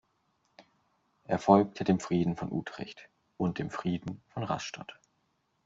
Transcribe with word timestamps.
Er 1.25 1.37
folgte 1.37 1.83
dem 1.83 1.99
Frieden 1.99 2.35
von 2.35 2.51
Utrecht 2.51 3.07
und 3.37 3.59
dem 3.59 3.69
Frieden 3.69 4.23
von 4.29 4.41
Rastatt. 4.43 4.99